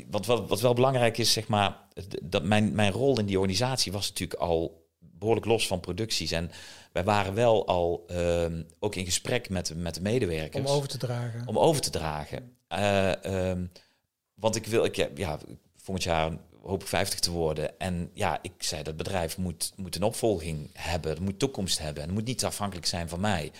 [0.09, 1.77] wat, wat, wat wel belangrijk is, zeg maar,
[2.21, 6.31] dat mijn, mijn rol in die organisatie was natuurlijk al behoorlijk los van producties.
[6.31, 6.51] En
[6.91, 8.45] wij waren wel al uh,
[8.79, 10.69] ook in gesprek met, met de medewerkers.
[10.69, 11.47] Om over te dragen.
[11.47, 12.57] Om over te dragen.
[12.77, 13.51] Uh,
[14.33, 15.39] want ik wil, ik, ja,
[15.75, 17.79] volgend jaar hoop ik 50 te worden.
[17.79, 21.11] En ja, ik zei dat bedrijf moet, moet een opvolging hebben.
[21.11, 22.01] Het moet toekomst hebben.
[22.01, 23.51] En het moet niet afhankelijk zijn van mij.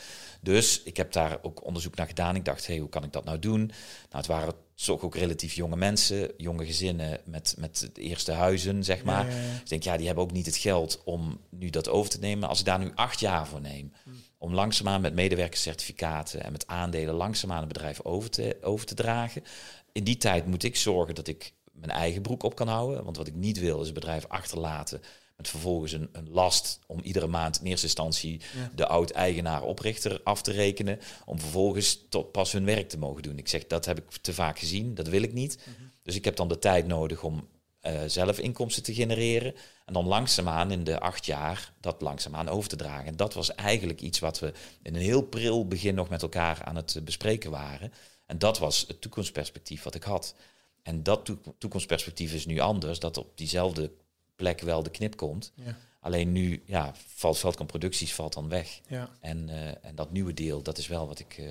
[0.42, 2.36] Dus ik heb daar ook onderzoek naar gedaan.
[2.36, 3.60] Ik dacht, hé, hey, hoe kan ik dat nou doen?
[3.60, 3.72] Nou,
[4.10, 4.54] het waren
[4.86, 9.26] toch ook relatief jonge mensen, jonge gezinnen met, met de eerste huizen, zeg maar.
[9.26, 12.20] Dus ik denk, ja, die hebben ook niet het geld om nu dat over te
[12.20, 12.50] nemen.
[12.50, 14.10] Als ik daar nu acht jaar voor neem, hm.
[14.38, 19.44] om langzaamaan met medewerkerscertificaten en met aandelen langzaamaan het bedrijf over te, over te dragen.
[19.92, 23.04] In die tijd moet ik zorgen dat ik mijn eigen broek op kan houden.
[23.04, 25.02] Want wat ik niet wil is het bedrijf achterlaten
[25.40, 28.42] met vervolgens een, een, last om iedere maand in eerste instantie
[28.76, 31.00] de oud-eigenaar oprichter af te rekenen.
[31.26, 33.38] Om vervolgens tot pas hun werk te mogen doen.
[33.38, 35.58] Ik zeg, dat heb ik te vaak gezien, dat wil ik niet.
[35.58, 35.88] Mhm.
[36.04, 37.48] Dus ik heb dan de tijd nodig om
[37.82, 39.56] uh, zelf inkomsten te genereren.
[39.86, 43.06] En dan langzaamaan in de acht jaar dat langzaamaan over te dragen.
[43.06, 46.64] En dat was eigenlijk iets wat we in een heel pril begin nog met elkaar
[46.64, 47.94] aan het bespreken waren.
[48.26, 50.36] En dat was het toekomstperspectief wat ik had.
[50.84, 53.92] En dat toekomstperspectief is nu anders, dat op diezelfde
[54.40, 55.52] plek wel de knip komt.
[55.56, 55.78] Ja.
[56.00, 58.80] Alleen nu, ja, valt Veldkamp Producties valt dan weg.
[58.88, 59.10] Ja.
[59.20, 61.50] En, uh, en dat nieuwe deel, dat is wel wat ik, uh,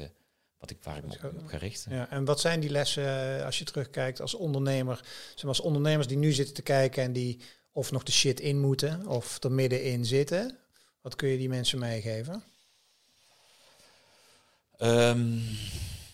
[0.59, 1.94] wat ik, waar ik me op, op ga richten.
[1.94, 5.05] Ja, en wat zijn die lessen als je terugkijkt als ondernemer?
[5.35, 7.40] Zeg als ondernemers die nu zitten te kijken en die
[7.72, 10.59] of nog de shit in moeten of er middenin zitten.
[11.01, 12.42] Wat kun je die mensen meegeven?
[14.79, 15.42] Um,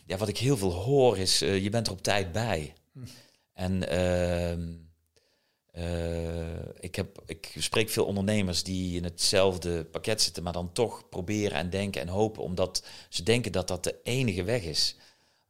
[0.06, 2.74] ja, wat ik heel veel hoor is, uh, je bent er op tijd bij.
[2.92, 3.00] Hm.
[3.52, 3.82] En
[5.78, 11.08] uh, ik, heb, ik spreek veel ondernemers die in hetzelfde pakket zitten, maar dan toch
[11.08, 14.96] proberen en denken en hopen, omdat ze denken dat dat de enige weg is.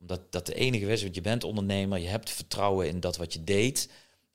[0.00, 3.16] Omdat dat de enige weg is, want je bent ondernemer, je hebt vertrouwen in dat
[3.16, 3.88] wat je deed.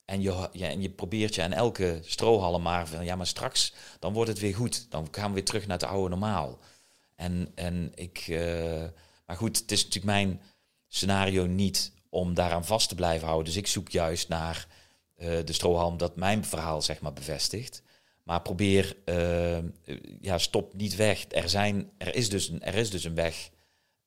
[0.05, 3.73] En je, ja, en je probeert je aan elke strohalm maar van, ja, maar straks,
[3.99, 4.91] dan wordt het weer goed.
[4.91, 6.59] Dan gaan we weer terug naar het oude normaal.
[7.15, 8.83] En, en ik, uh,
[9.25, 10.41] maar goed, het is natuurlijk mijn
[10.87, 13.47] scenario niet om daaraan vast te blijven houden.
[13.47, 14.67] Dus ik zoek juist naar
[15.19, 17.81] de strohalm dat mijn verhaal zeg maar bevestigt.
[18.29, 19.57] Maar probeer, uh,
[20.21, 21.25] ja, stop niet weg.
[21.29, 23.49] Er, zijn, er, is dus een, er is dus een weg.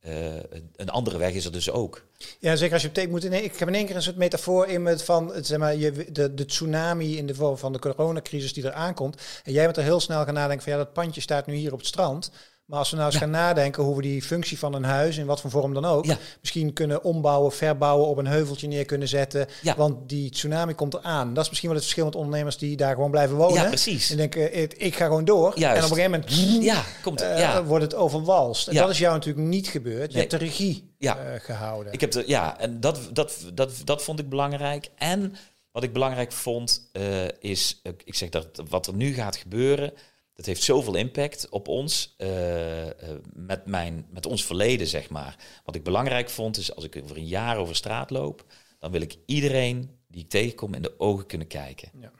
[0.07, 0.35] Uh,
[0.77, 2.07] een andere weg is er dus ook.
[2.39, 3.31] Ja, zeker als je betekent moet.
[3.31, 6.13] Nee, ik heb in één keer een soort metafoor in met van zeg maar, je,
[6.13, 9.23] de, de tsunami in de vorm van de coronacrisis die er aankomt.
[9.45, 11.73] En jij bent er heel snel gaan nadenken van ja, dat pandje staat nu hier
[11.73, 12.31] op het strand.
[12.73, 15.27] Maar als we nou eens gaan nadenken hoe we die functie van een huis, in
[15.27, 16.07] wat voor vorm dan ook,
[16.41, 19.47] misschien kunnen ombouwen, verbouwen, op een heuveltje neer kunnen zetten.
[19.63, 19.77] Ja.
[19.77, 21.35] Want die tsunami komt eraan.
[21.35, 23.63] Dat is misschien wel het verschil met ondernemers die daar gewoon blijven wonen.
[23.63, 24.11] Ja, precies.
[24.11, 25.59] En denken, ik ga gewoon door.
[25.59, 25.79] Juist.
[25.79, 27.39] En op een gegeven moment ja, komt het.
[27.39, 28.69] Uh, wordt het overwalst.
[28.69, 30.13] En dat is jou natuurlijk niet gebeurd.
[30.13, 31.93] Je hebt de regie uh, gehouden.
[31.93, 34.89] Ik heb de, ja, en dat, dat, dat, dat vond ik belangrijk.
[34.97, 35.35] En
[35.73, 39.93] wat ik belangrijk vond, uh, is, ik zeg dat wat er nu gaat gebeuren
[40.35, 42.91] dat heeft zoveel impact op ons, uh, uh,
[43.33, 45.37] met, mijn, met ons verleden, zeg maar.
[45.65, 48.45] Wat ik belangrijk vond, is als ik over een jaar over straat loop,
[48.79, 51.91] dan wil ik iedereen die ik tegenkom in de ogen kunnen kijken.
[52.01, 52.13] Ja.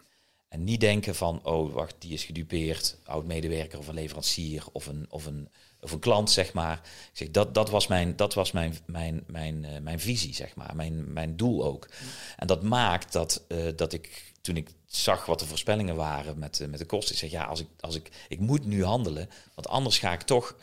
[0.49, 5.07] En niet denken van, oh wacht, die is gedupeerd, oud-medewerker of een leverancier of een,
[5.09, 5.49] of een,
[5.81, 6.81] of een klant, zeg maar.
[7.13, 10.55] Ik zeg, dat, dat was, mijn, dat was mijn, mijn, mijn, uh, mijn visie, zeg
[10.55, 11.89] maar, mijn, mijn doel ook.
[12.37, 16.61] En dat maakt dat, uh, dat ik, toen ik zag wat de voorspellingen waren met,
[16.61, 19.31] uh, met de kosten, ik zeg, ja, als ik, als ik, ik moet nu handelen,
[19.55, 20.57] want anders ga ik toch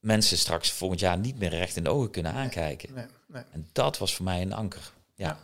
[0.00, 2.94] mensen straks volgend jaar niet meer recht in de ogen kunnen aankijken.
[2.94, 3.42] Nee, nee.
[3.52, 5.38] En dat was voor mij een anker, ja.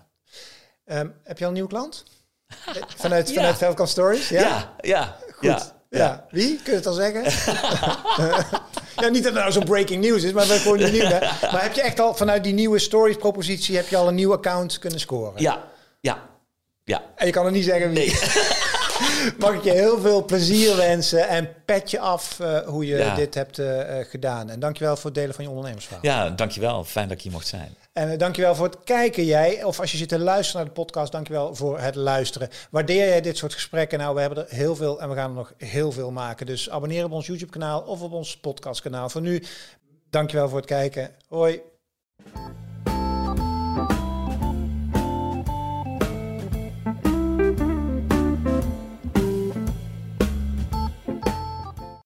[0.86, 0.98] ja.
[1.00, 2.04] Um, heb je al een nieuwe klant?
[2.96, 3.54] Vanuit, ja.
[3.54, 4.28] vanuit Stories?
[4.28, 5.18] Ja, ja, ja.
[5.30, 5.74] Goed.
[5.90, 6.26] Ja.
[6.30, 6.56] Wie?
[6.62, 7.22] Kun je het al zeggen?
[9.02, 11.08] ja, niet dat het nou zo'n breaking news is, maar we gewoon benieuwd.
[11.08, 11.18] Hè?
[11.52, 14.32] Maar heb je echt al vanuit die nieuwe stories propositie, heb je al een nieuw
[14.32, 15.42] account kunnen scoren?
[15.42, 15.64] Ja,
[16.00, 16.28] ja,
[16.86, 17.02] ja.
[17.16, 17.98] En je kan er niet zeggen wie.
[17.98, 18.14] Nee.
[19.38, 23.34] Mag ik je heel veel plezier wensen en pet je af uh, hoe je dit
[23.34, 24.50] hebt uh, gedaan.
[24.50, 26.04] En dankjewel voor het delen van je ondernemersverhaal.
[26.04, 26.84] Ja, dankjewel.
[26.84, 27.76] Fijn dat ik hier mocht zijn.
[27.92, 29.64] En uh, dankjewel voor het kijken jij.
[29.64, 32.48] Of als je zit te luisteren naar de podcast, dankjewel voor het luisteren.
[32.70, 33.98] Waardeer jij dit soort gesprekken?
[33.98, 36.46] Nou, we hebben er heel veel en we gaan er nog heel veel maken.
[36.46, 39.08] Dus abonneer op ons YouTube kanaal of op ons podcast kanaal.
[39.08, 39.42] Voor nu,
[40.10, 41.10] dankjewel voor het kijken.
[41.28, 41.60] Hoi.